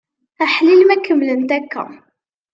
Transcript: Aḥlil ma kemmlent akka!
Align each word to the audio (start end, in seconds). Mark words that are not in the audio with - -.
Aḥlil 0.43 0.81
ma 0.85 0.95
kemmlent 0.97 1.51
akka! 1.57 1.83